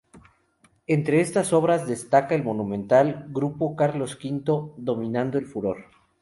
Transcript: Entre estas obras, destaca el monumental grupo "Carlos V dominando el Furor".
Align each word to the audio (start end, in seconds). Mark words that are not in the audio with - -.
Entre 0.87 1.21
estas 1.21 1.53
obras, 1.53 1.85
destaca 1.85 2.33
el 2.33 2.43
monumental 2.43 3.27
grupo 3.29 3.75
"Carlos 3.75 4.17
V 4.19 4.73
dominando 4.77 5.37
el 5.37 5.45
Furor". 5.45 5.77